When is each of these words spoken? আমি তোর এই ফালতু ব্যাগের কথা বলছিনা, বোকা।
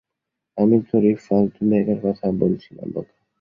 আমি 0.57 0.75
তোর 0.87 1.03
এই 1.05 1.17
ফালতু 1.25 1.61
ব্যাগের 1.69 1.99
কথা 2.05 2.25
বলছিনা, 2.41 2.83
বোকা। 2.93 3.15